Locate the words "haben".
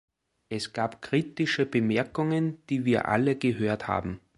3.87-4.19